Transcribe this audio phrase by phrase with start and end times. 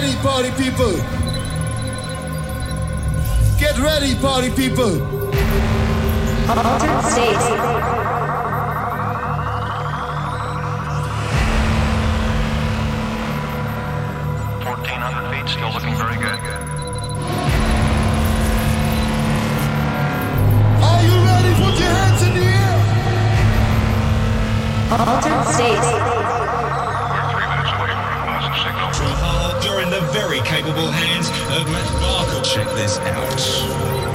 [0.00, 0.92] ready, party people.
[3.58, 5.02] Get ready, party people.
[6.48, 7.36] Altered state.
[14.64, 16.40] 1,400 feet, still looking very good.
[20.82, 21.52] Are you ready?
[21.60, 22.76] Put your hands in the air.
[24.92, 26.29] Altered state.
[29.92, 32.44] In the very capable hands of Matt Barkle.
[32.44, 33.40] Check this out.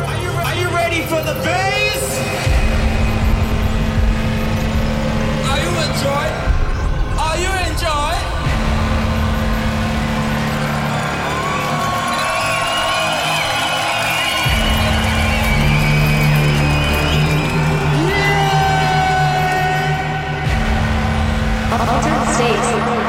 [0.08, 2.04] Are you, are you ready for the bass?
[5.50, 6.36] Are you enjoying?
[7.20, 8.24] Are you enjoying?
[21.78, 23.05] Altered state.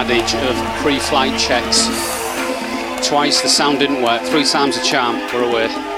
[0.00, 1.84] Adage of pre-flight checks.
[3.06, 5.16] Twice the sound didn't work, three times the charm.
[5.34, 5.89] We're away.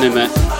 [0.00, 0.55] Nimet.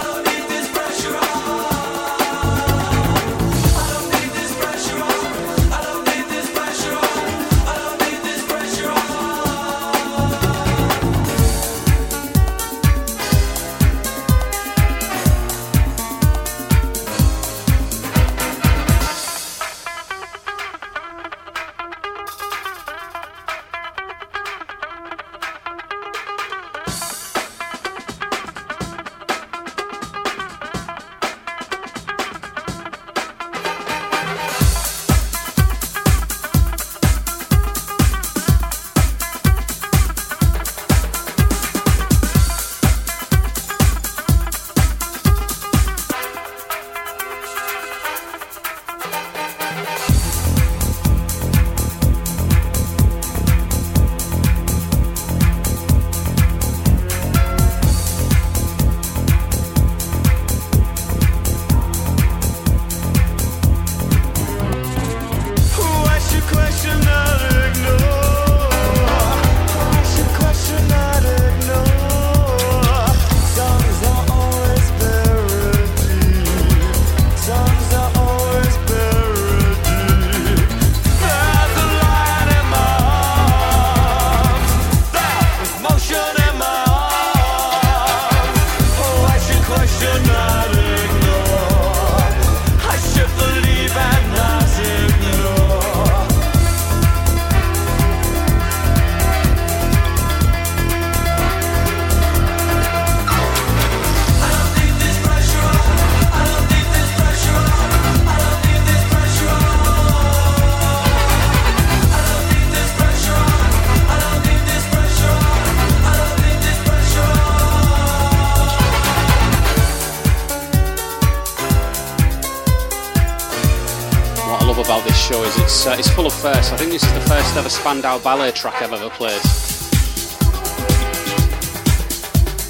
[126.53, 126.71] Firsts.
[126.71, 129.41] I think this is the first ever Spandau Ballet track I've ever played.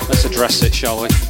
[0.09, 1.26] Let's address it, shall we?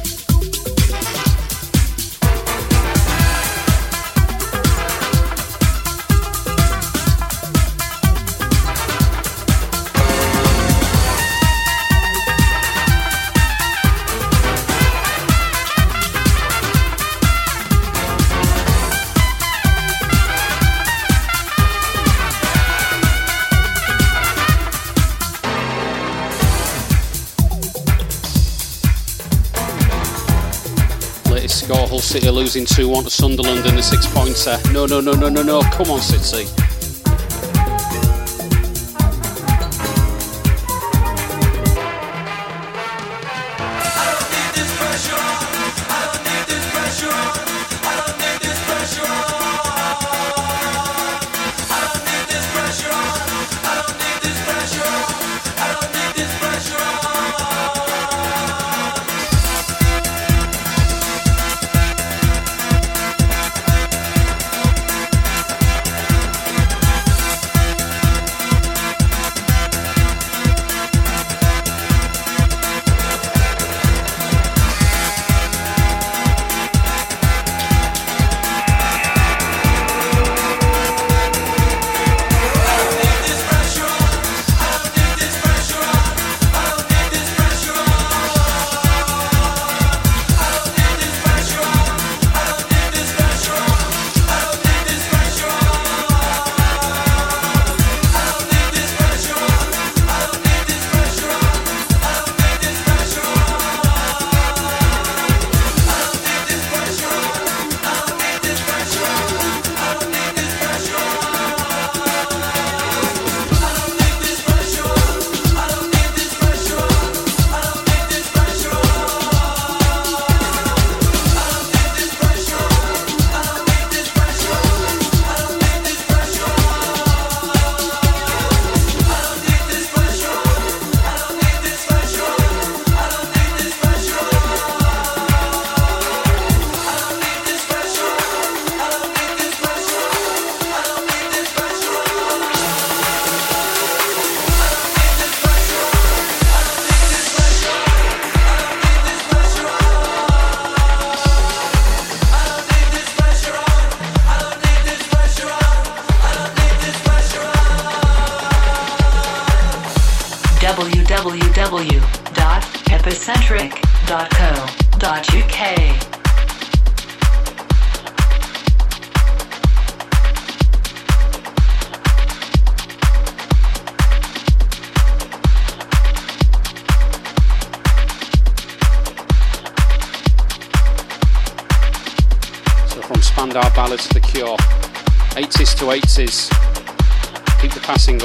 [32.18, 34.58] City are losing 2 1 to Sunderland in the six pointer.
[34.72, 35.60] No, no, no, no, no, no.
[35.70, 36.67] Come on, City.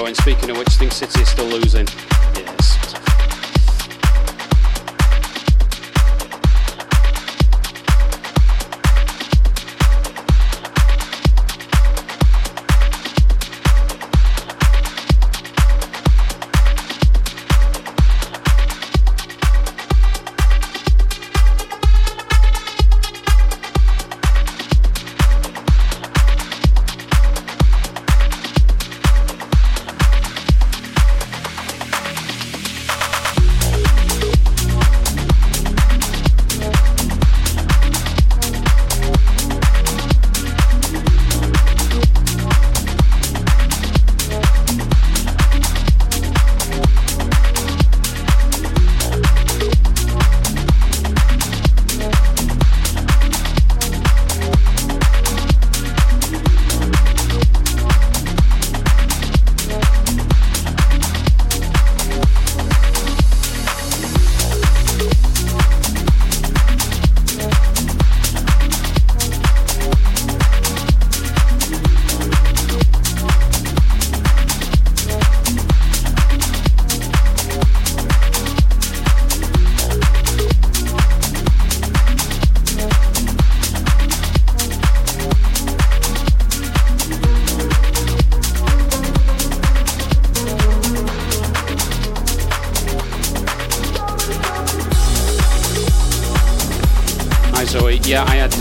[0.04, 0.16] Going.
[0.16, 1.13] Speaking of which, think City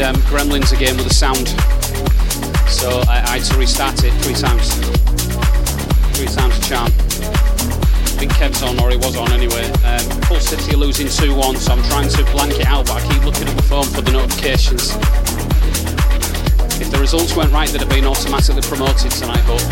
[0.02, 1.46] Gremlins again with the sound.
[2.66, 4.74] So I, I, had to restart it three times.
[6.18, 6.90] Three times a charm.
[6.90, 9.70] I think Kev's on, or he was on anyway.
[9.86, 12.98] Um, Hull City are losing 2 1, so I'm trying to blank it out, but
[12.98, 14.90] I keep looking at the phone for the notifications.
[16.82, 19.62] If the results weren't right, they'd have been automatically promoted tonight, but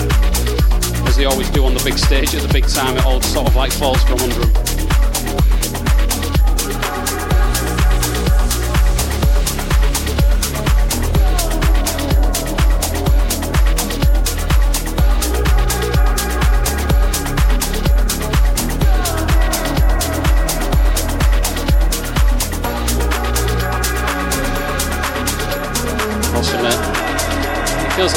[1.09, 3.49] as they always do on the big stage at the big time, it all sort
[3.49, 4.60] of like falls from under them.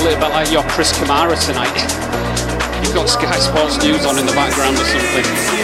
[0.04, 1.74] little bit like your Chris Kamara tonight.
[2.84, 5.62] You've got Sky Sports News on in the background or something.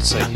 [0.00, 0.29] it's like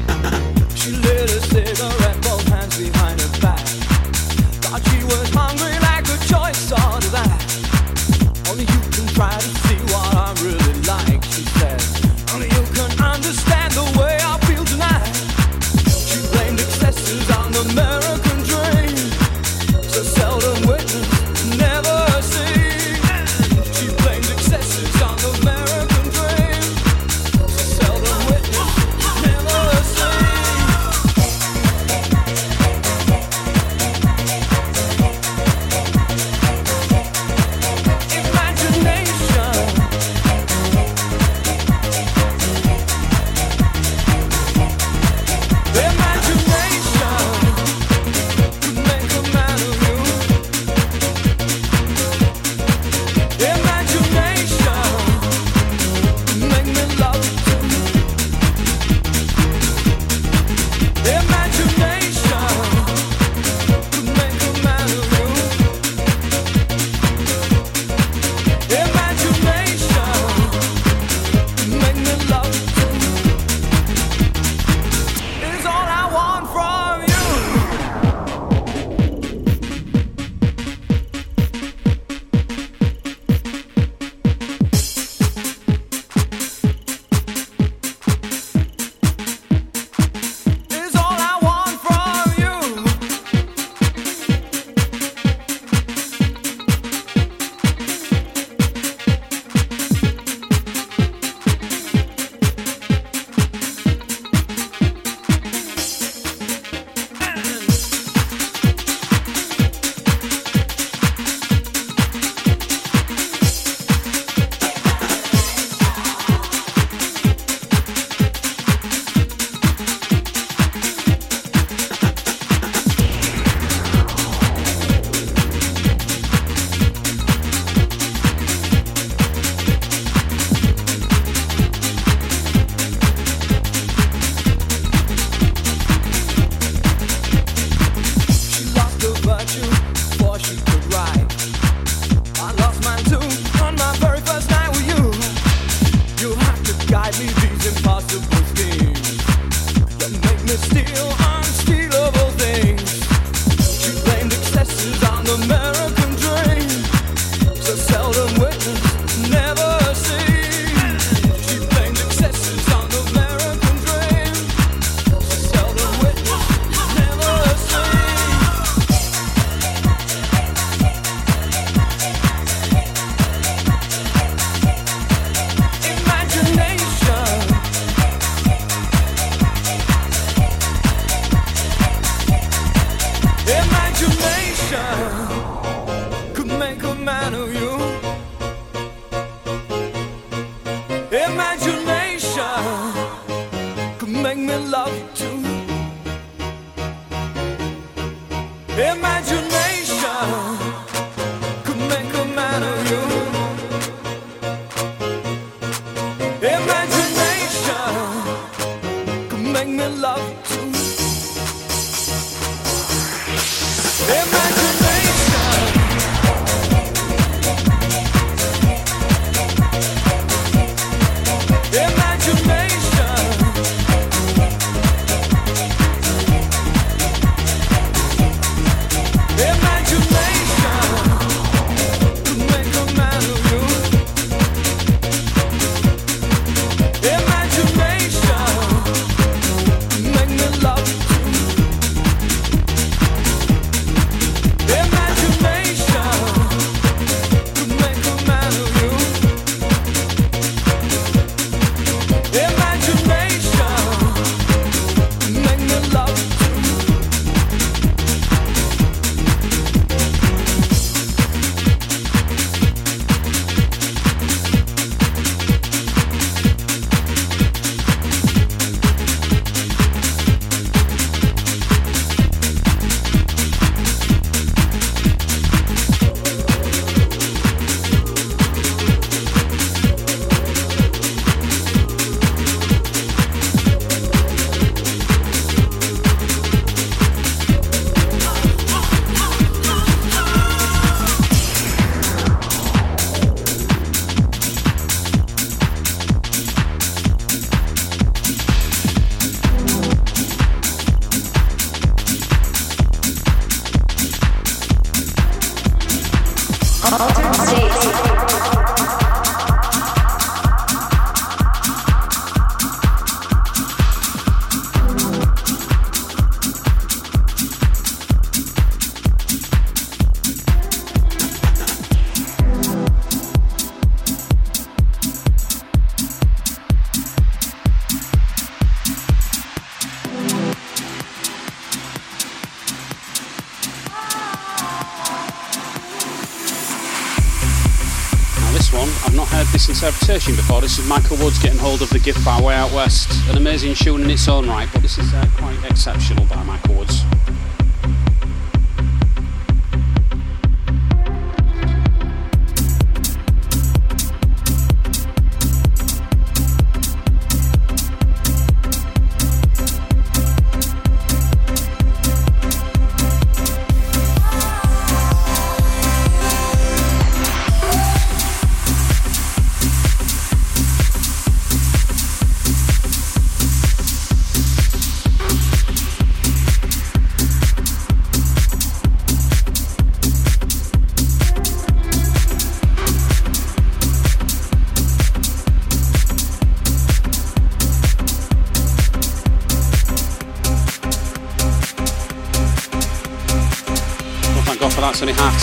[340.65, 343.13] This is Michael Woods getting hold of the gift by Way Out West.
[343.29, 346.64] An amazing tune in its own right, but this is uh, quite exceptional by Michael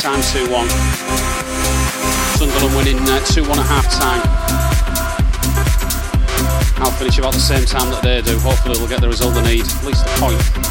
[0.02, 0.68] time 2 1.
[2.40, 4.22] Sunderland winning uh, 2 1 at half time.
[6.82, 8.40] I'll finish about the same time that they do.
[8.40, 10.71] Hopefully, we'll get the result they need, at least a point.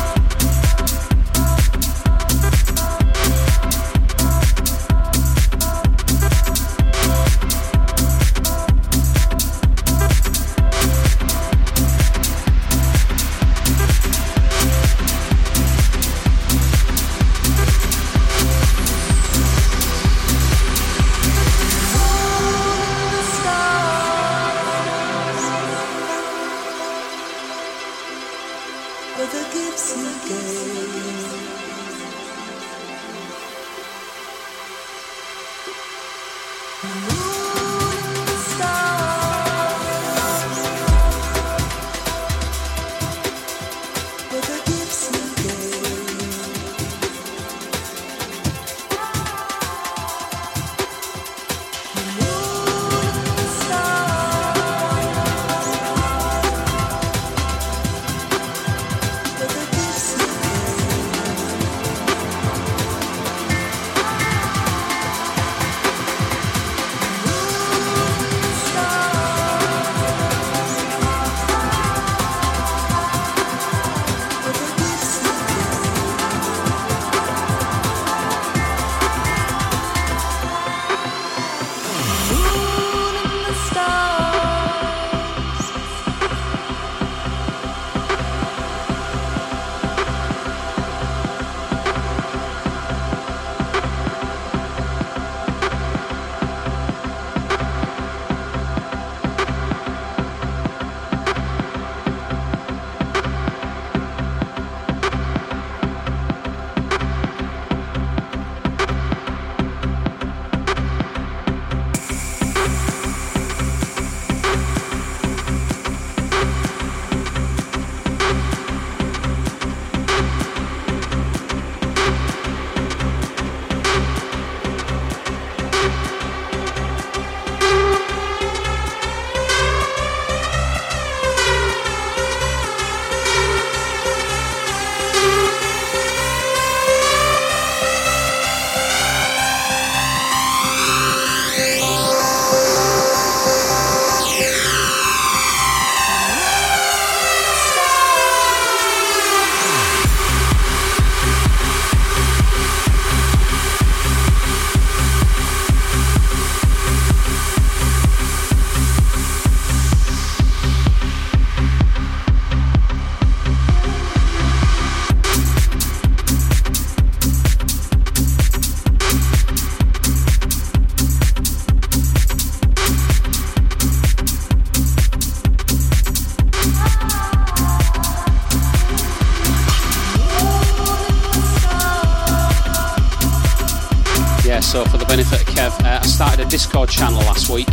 [186.20, 187.72] Started a Discord channel last week,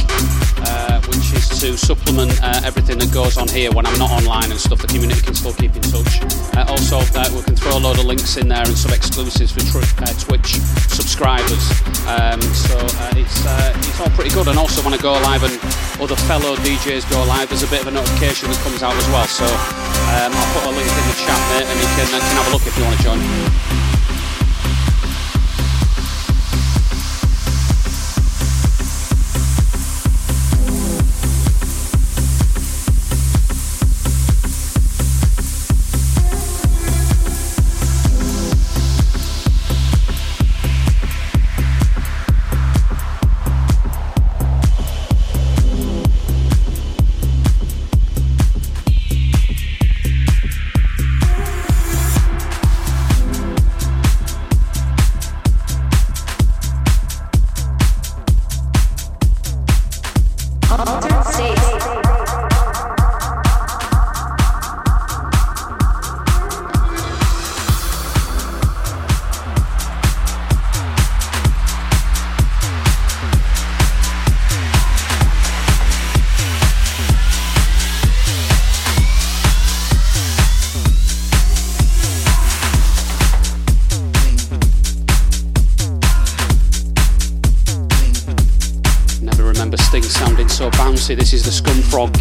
[0.63, 4.55] uh, which is to supplement uh, everything that goes on here when I'm not online
[4.55, 4.79] and stuff.
[4.79, 6.23] The community can still keep in touch.
[6.55, 9.51] Uh, also, uh, we can throw a load of links in there and some exclusives
[9.51, 11.59] for tr- uh, Twitch subscribers.
[12.07, 12.79] Um, so
[13.19, 13.43] it's
[13.83, 14.47] it's all pretty good.
[14.47, 15.59] And also, when I go live and
[15.99, 19.07] other fellow DJs go live, there's a bit of a notification that comes out as
[19.11, 19.27] well.
[19.27, 22.47] So um, I'll put a link in the chat there, and you can, can have
[22.47, 23.86] a look if you want to join.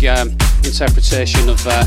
[0.09, 0.31] Um,
[0.65, 1.85] interpretation of uh,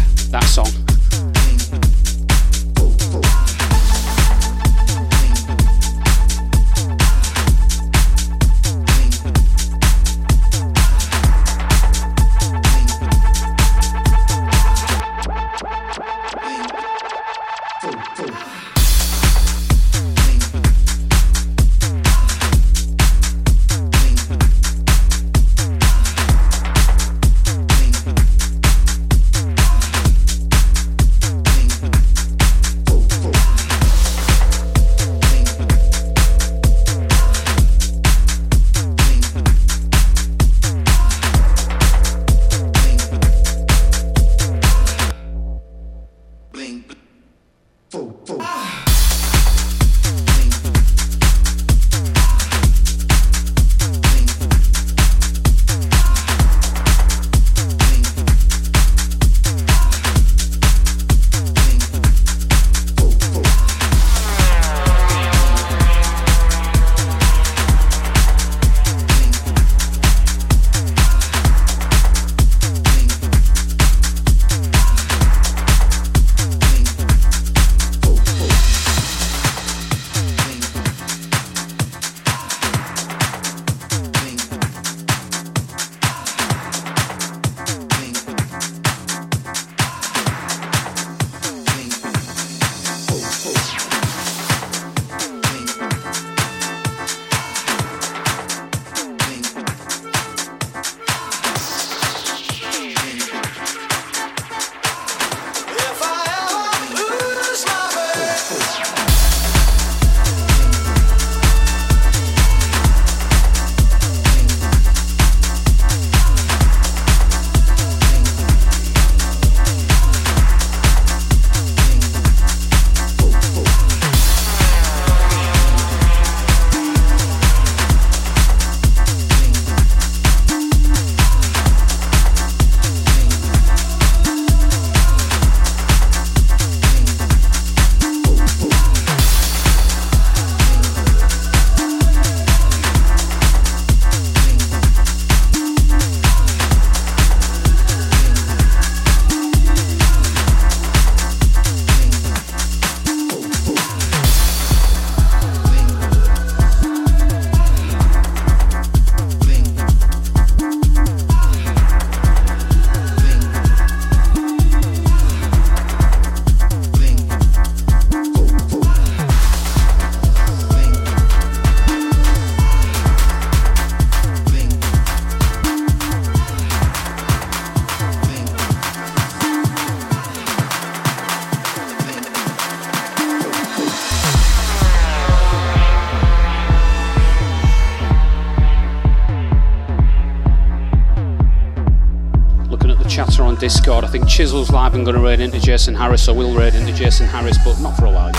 [193.70, 194.04] Discord.
[194.04, 196.92] I think Chisel's live and going to raid into Jason Harris, so we'll raid into
[196.92, 198.32] Jason Harris, but not for a while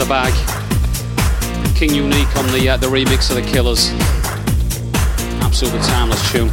[0.00, 0.32] of the bag.
[1.74, 3.90] King Unique on the uh, the remix of the Killers.
[5.42, 6.50] Absolutely timeless tune.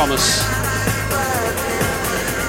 [0.00, 0.40] Thomas.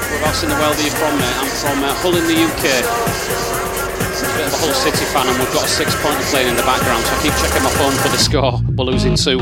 [0.07, 1.35] Whereabouts in the world are you from, mate?
[1.35, 2.63] I'm from uh, Hull in the UK.
[2.79, 6.55] A bit of a Hull City fan, and we've got a six pointer playing in
[6.55, 8.55] the background, so I keep checking my phone for the score.
[8.77, 9.37] We're losing 2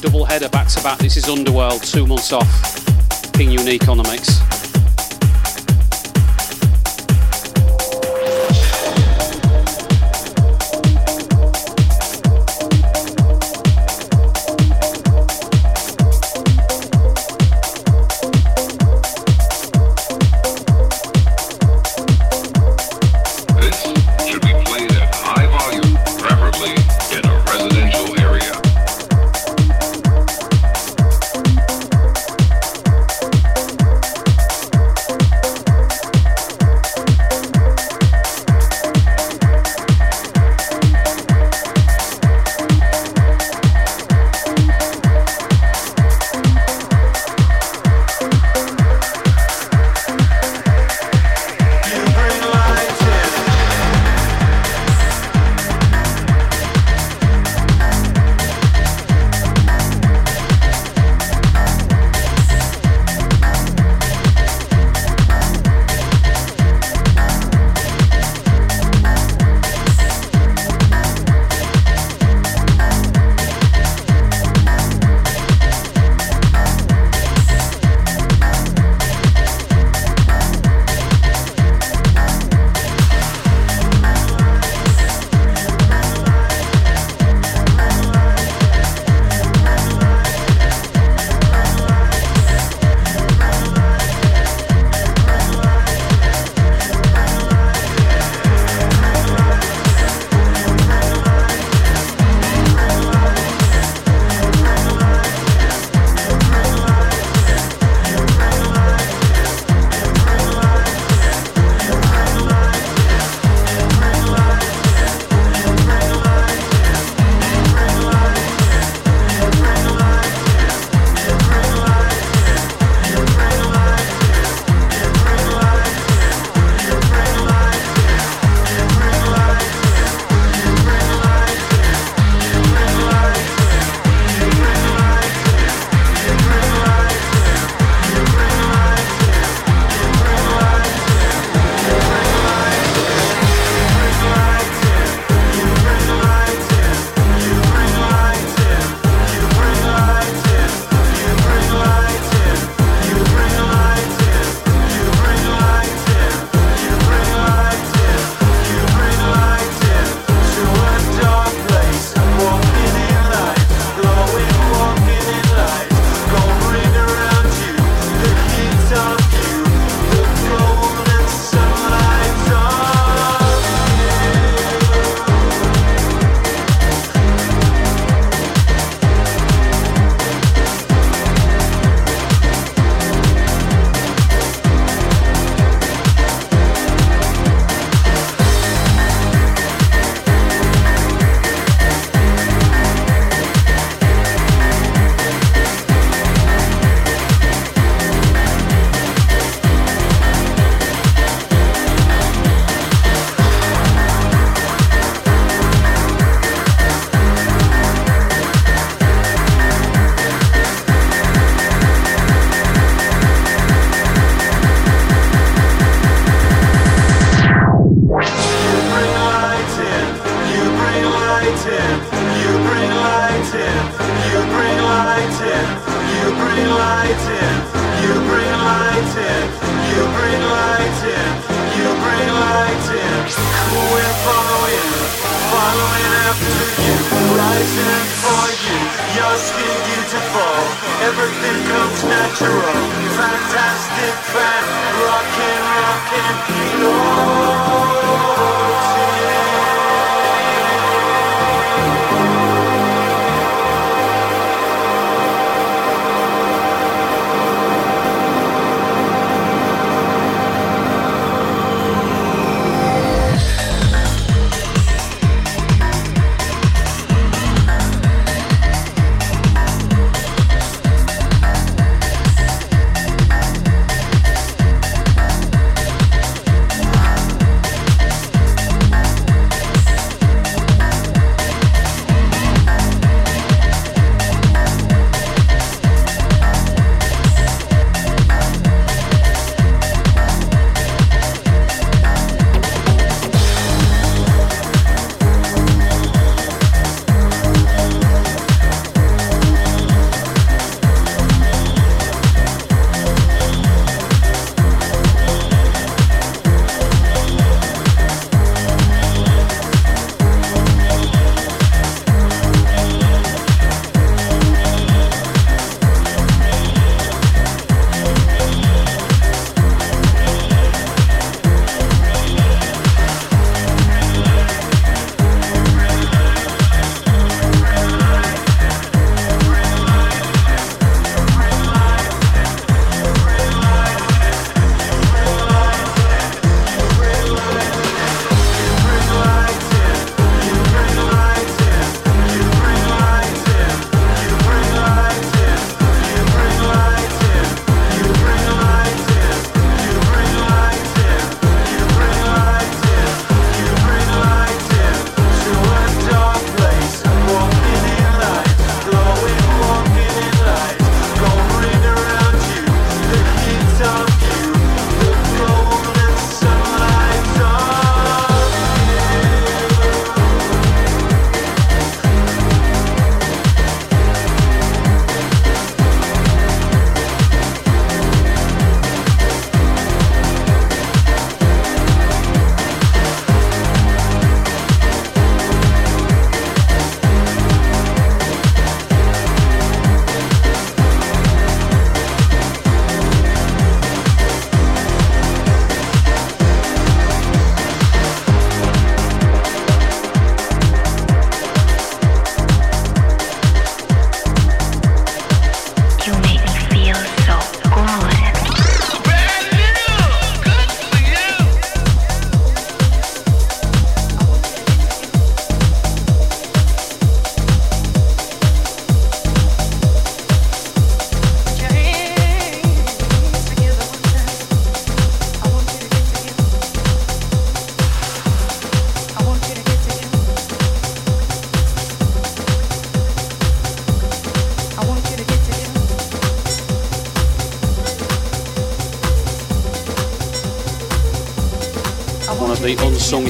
[0.00, 0.98] double header back to back.
[0.98, 3.32] This is Underworld, two months off.
[3.34, 4.57] King Unique on the mix.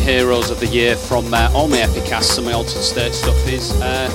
[0.09, 3.78] Heroes of the year from uh, all my Epicasts and my Altered State stuff is
[3.82, 4.09] uh,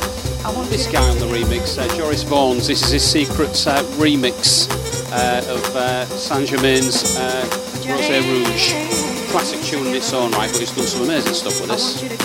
[0.67, 2.65] this guy on the remix, uh, Joris Voorn's.
[2.65, 4.67] This is his secret uh, remix
[5.11, 7.47] uh, of uh, Saint Germain's uh,
[7.87, 8.73] Rose Rouge.
[9.29, 12.22] Classic tune in its own right, but he's done some amazing stuff with this.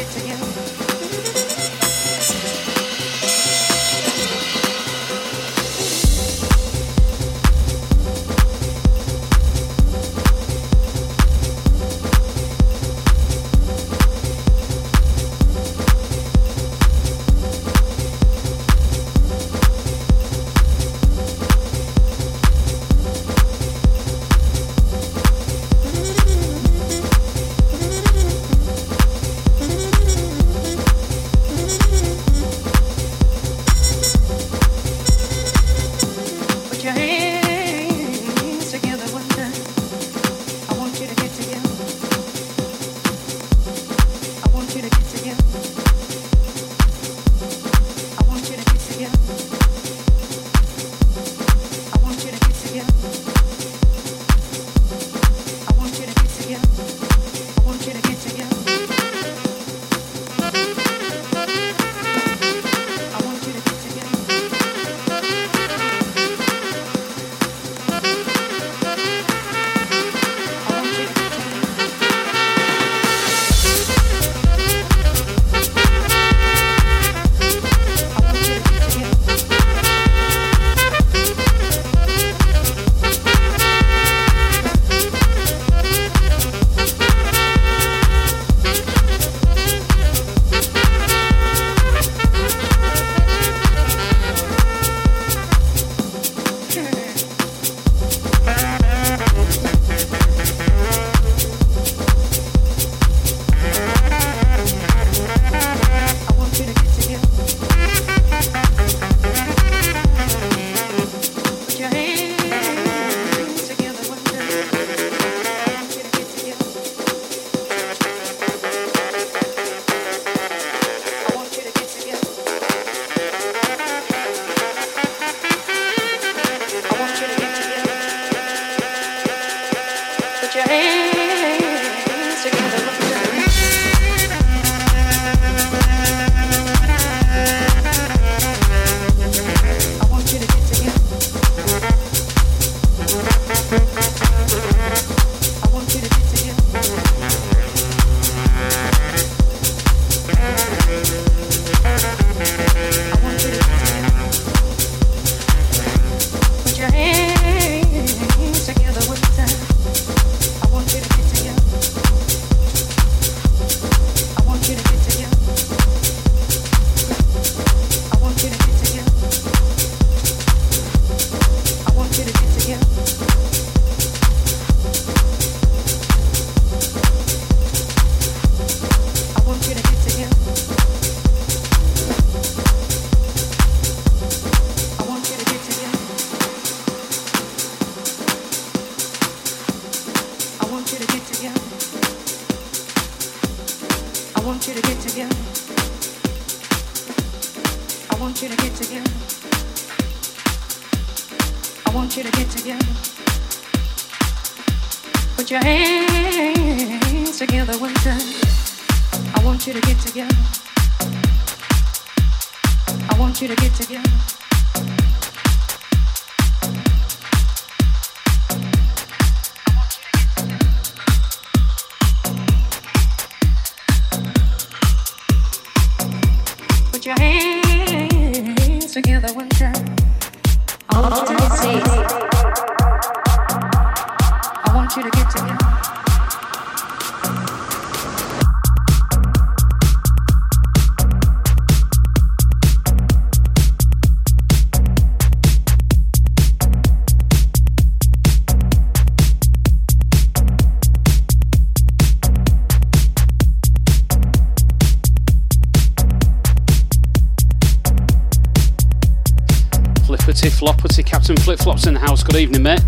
[262.39, 262.81] evening, mate.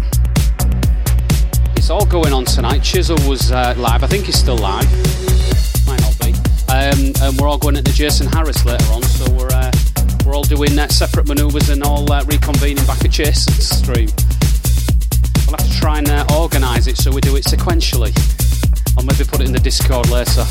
[1.74, 2.84] It's all going on tonight.
[2.84, 4.04] Chisel was uh, live.
[4.04, 4.86] I think he's still live.
[5.86, 6.32] Might not be.
[6.70, 9.72] Um, and we're all going at the Jason Harris later on, so we're uh,
[10.24, 14.08] we're all doing uh, separate manoeuvres and all uh, reconvening back at Jason's stream.
[15.46, 18.14] We'll have to try and uh, organise it so we do it sequentially.
[18.96, 20.44] I'll maybe put it in the Discord later.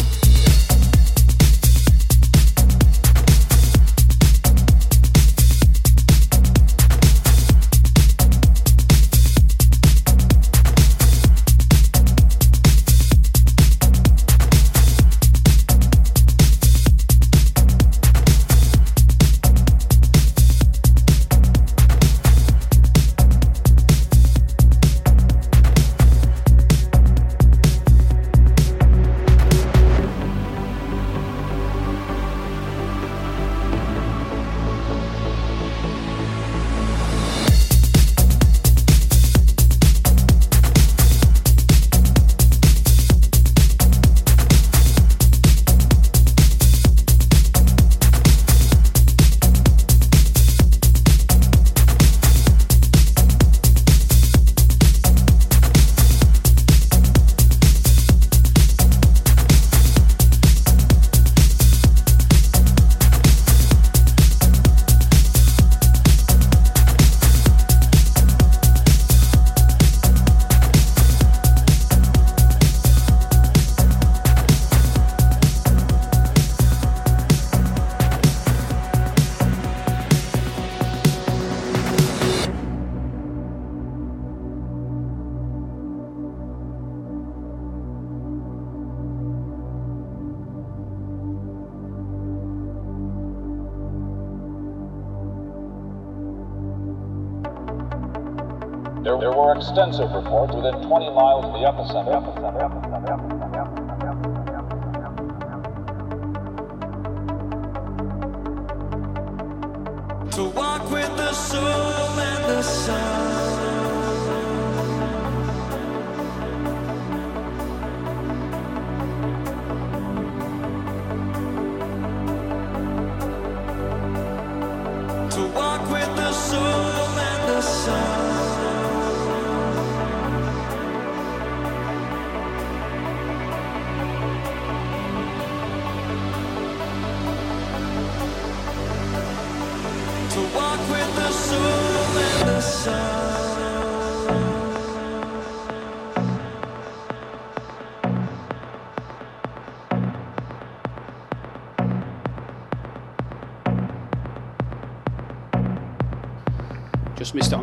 [99.60, 102.28] extensive reports within 20 miles of the epicenter.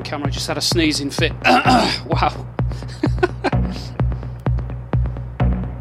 [0.07, 0.29] camera.
[0.29, 1.33] I just had a sneezing fit.
[1.45, 2.47] wow.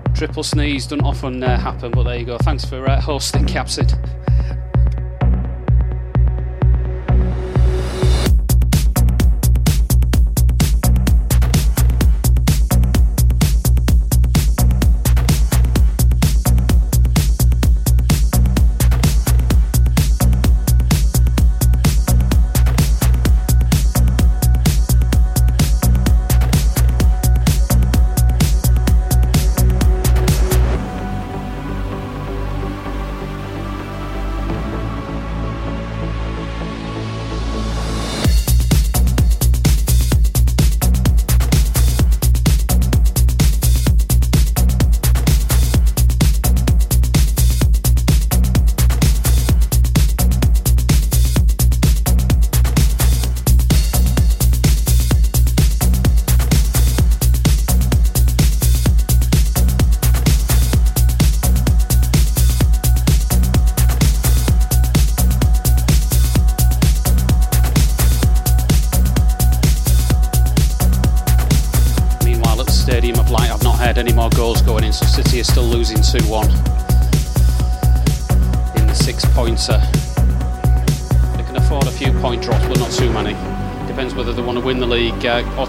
[0.15, 2.37] Triple sneeze doesn't often uh, happen, but there you go.
[2.39, 3.93] Thanks for uh, hosting, Capsid.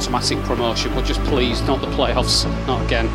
[0.07, 3.07] automatic promotion, but just please, not the playoffs, not again.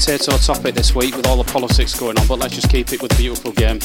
[0.00, 3.02] Potato topic this week with all the politics going on, but let's just keep it
[3.02, 3.78] with beautiful game.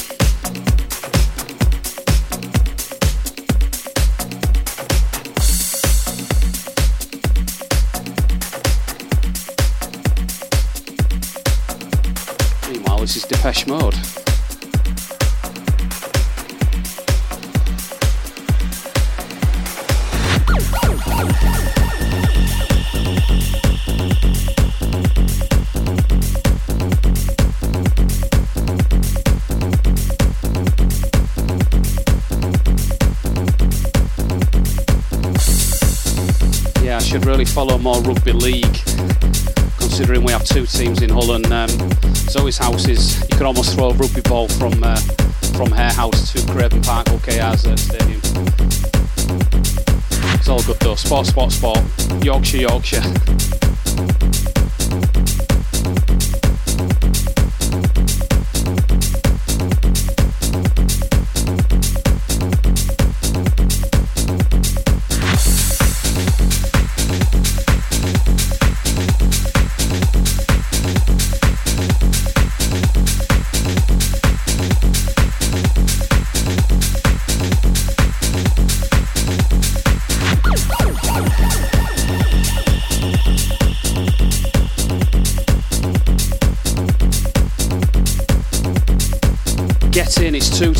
[12.72, 14.25] Meanwhile, this is Depeche Mode.
[37.26, 38.78] Really follow more rugby league,
[39.78, 41.68] considering we have two teams in Hull and um,
[42.30, 43.20] Zoe's house is.
[43.22, 44.94] You can almost throw a rugby ball from uh,
[45.56, 48.20] from her house to Craven Park Hull KR's uh, stadium.
[50.34, 50.94] It's all good though.
[50.94, 51.80] Sport, sport, sport.
[52.24, 53.02] Yorkshire, Yorkshire.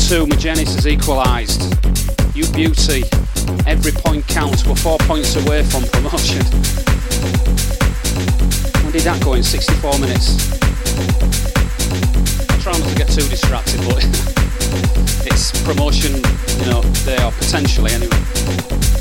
[0.07, 0.25] 2 2.
[0.27, 1.61] Magenis has equalised.
[2.33, 3.03] You beauty.
[3.65, 4.65] Every point counts.
[4.65, 6.45] We're four points away from promotion.
[8.83, 9.43] When did that go in?
[9.43, 10.61] 64 minutes.
[12.49, 14.03] I try not to get too distracted, but
[15.27, 16.15] it's promotion,
[16.61, 18.96] you know, they are potentially anyway.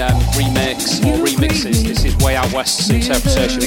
[0.00, 1.84] um, remix or remixes.
[1.84, 3.61] This is Way Out West's interpretation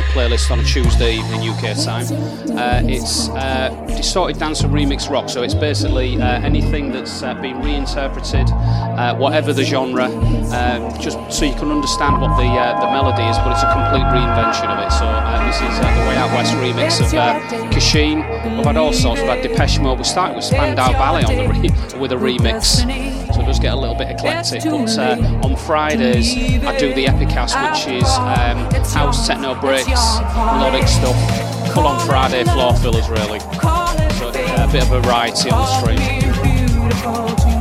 [0.00, 2.06] playlist on a Tuesday evening UK time.
[2.56, 7.34] Uh, it's uh, distorted dance and remix rock, so it's basically uh, anything that's uh,
[7.34, 12.80] been reinterpreted, uh, whatever the genre, um, just so you can understand what the uh,
[12.80, 13.36] the melody is.
[13.38, 14.90] But it's a complete reinvention of it.
[14.92, 15.04] So
[15.44, 17.38] this is the Way Out West remix of uh,
[18.56, 19.20] We've had all sorts.
[19.20, 19.98] We've had Depeche Mode.
[19.98, 23.21] We started with Spandau Ballet on the re- with a remix
[23.52, 24.64] does get a little bit eclectic.
[24.64, 26.34] But uh, on Fridays,
[26.64, 31.16] I do the Epicast, which is um, house, techno breaks, melodic stuff.
[31.74, 33.40] Full on Friday floor fillers, really.
[33.40, 37.51] So uh, a bit of variety on the stream.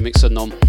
[0.00, 0.67] Vaughan on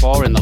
[0.00, 0.32] four in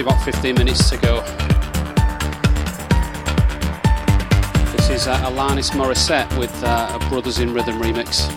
[0.00, 1.20] about 15 minutes to go.
[4.76, 8.30] This is uh, Alanis Morissette with uh, a Brothers in Rhythm remix.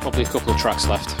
[0.00, 1.17] Probably a couple of tracks left.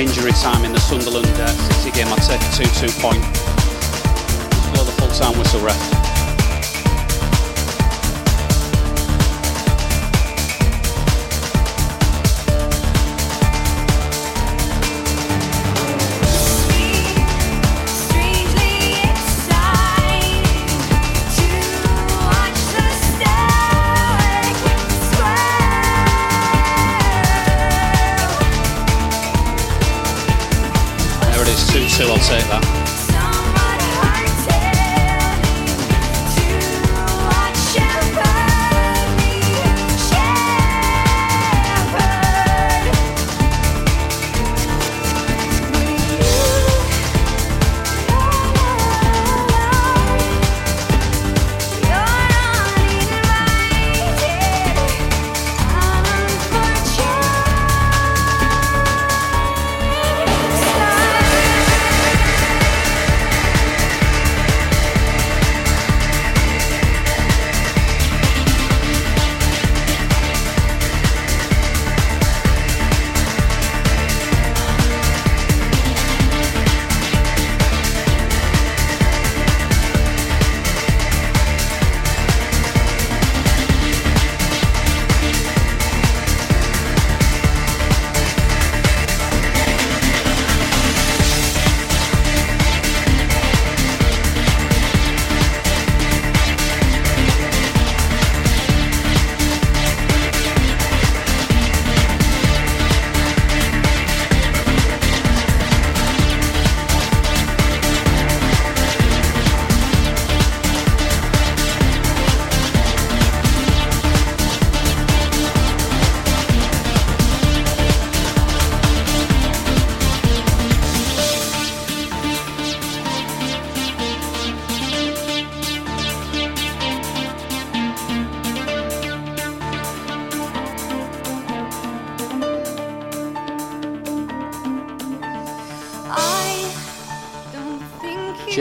[0.00, 1.29] Injury time in the Sunderland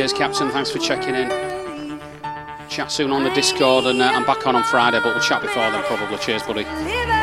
[0.09, 0.49] Cheers, Captain.
[0.49, 1.29] Thanks for checking in.
[2.67, 5.41] Chat soon on the Discord, and uh, I'm back on on Friday, but we'll chat
[5.41, 6.17] before then probably.
[6.17, 7.18] Cheers, buddy.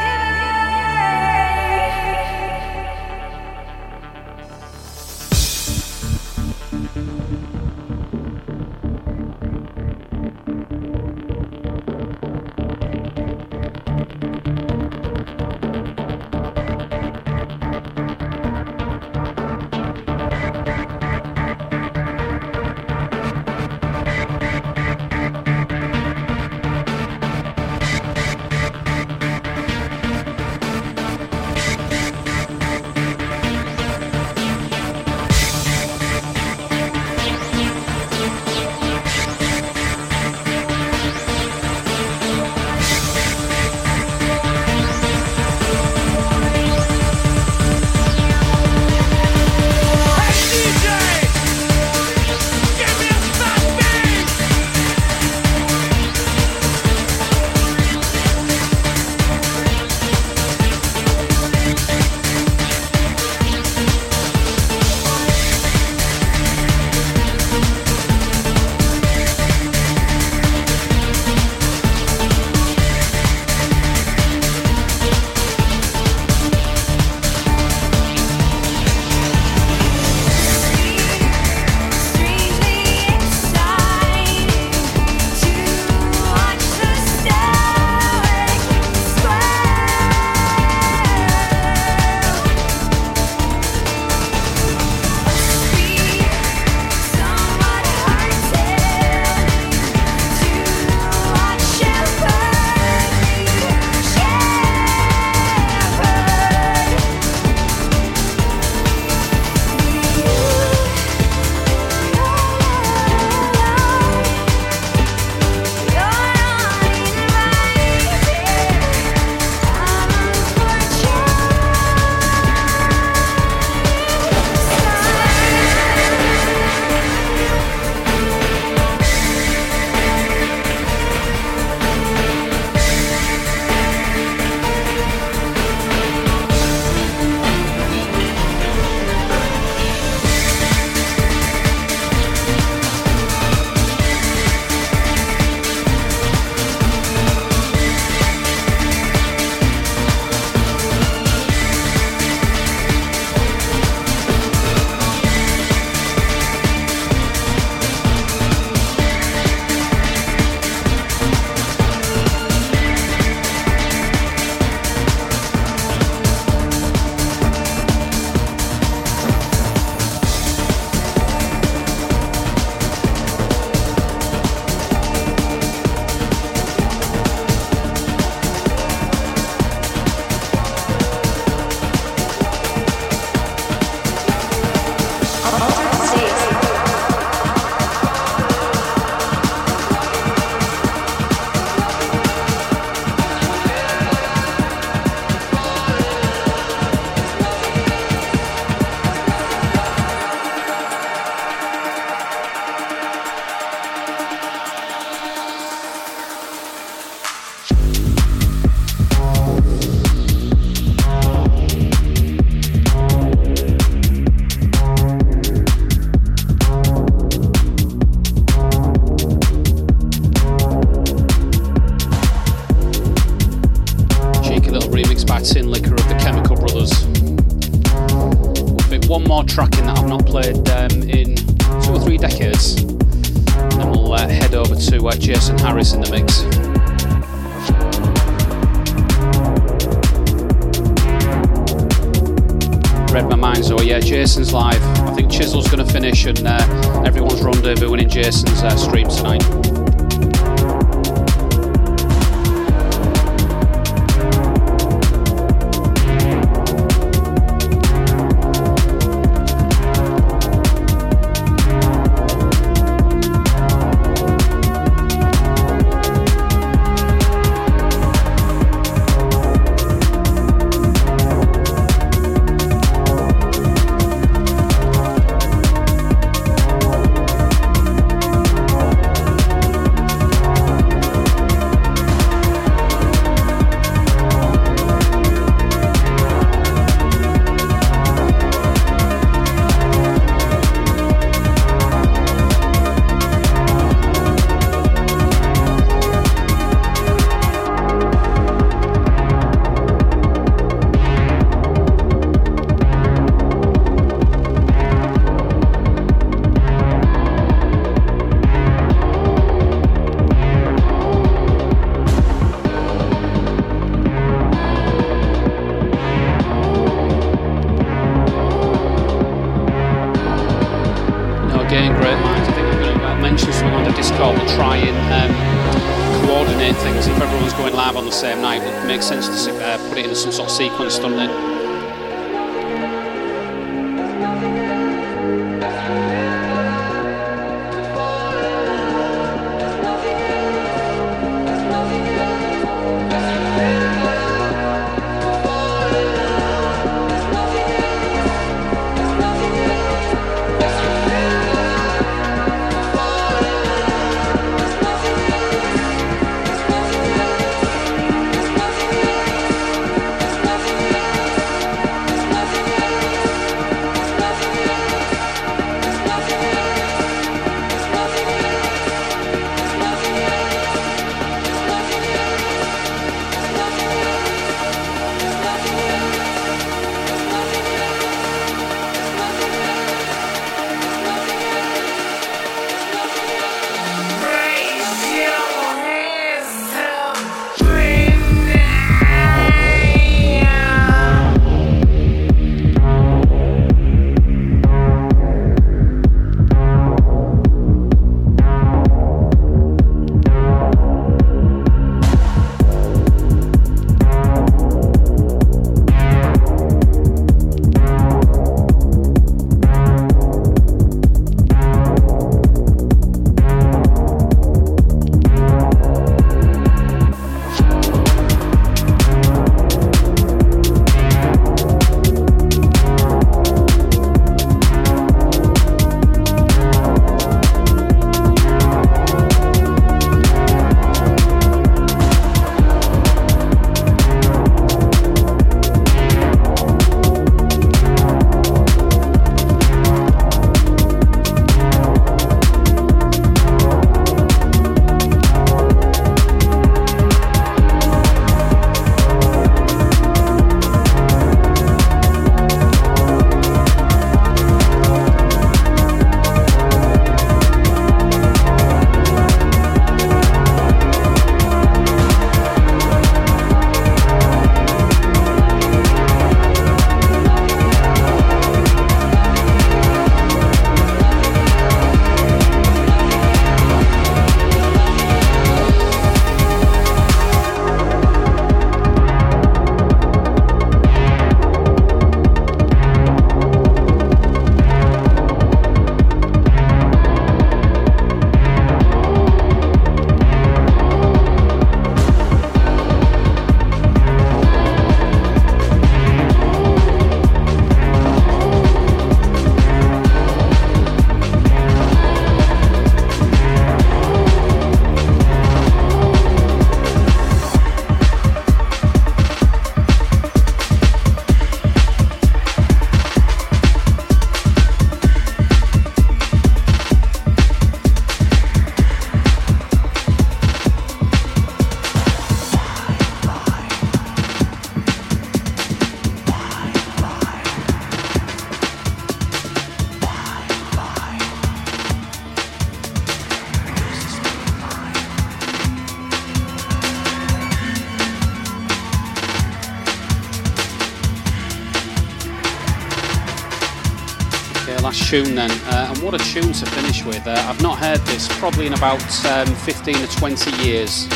[545.07, 547.25] Tune then, uh, and what a tune to finish with.
[547.29, 551.07] Uh, I've not heard this probably in about um, 15 or 20 years.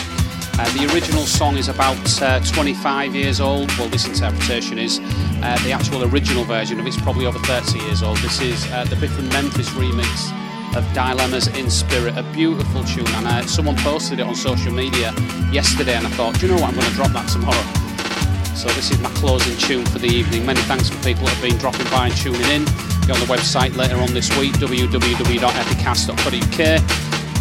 [0.56, 3.68] Uh, the original song is about uh, 25 years old.
[3.76, 5.00] Well, this interpretation is.
[5.42, 8.18] Uh, the actual original version of it's probably over 30 years old.
[8.18, 10.30] This is uh, the Biff and Memphis remix
[10.76, 13.08] of Dilemma's in Spirit, a beautiful tune.
[13.08, 15.12] And someone posted it on social media
[15.50, 16.68] yesterday, and I thought, do you know what?
[16.70, 18.54] I'm going to drop that tomorrow.
[18.54, 20.46] So this is my closing tune for the evening.
[20.46, 22.89] Many thanks for people that have been dropping by and tuning in.
[23.10, 26.60] On the website later on this week, www.epicast.co.uk.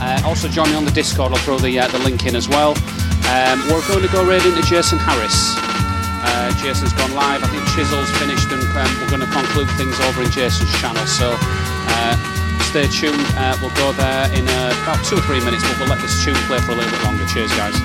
[0.01, 1.31] Uh, also join me on the Discord.
[1.31, 2.73] I'll throw the uh, the link in as well.
[3.29, 5.53] Um, we're going to go right into Jason Harris.
[6.25, 7.43] Uh, Jason's gone live.
[7.43, 11.05] I think Chisel's finished, and um, we're going to conclude things over in Jason's channel.
[11.05, 12.17] So uh,
[12.65, 13.21] stay tuned.
[13.37, 16.25] Uh, we'll go there in uh, about two or three minutes, but we'll let this
[16.25, 17.25] tune play for a little bit longer.
[17.29, 17.77] Cheers, guys.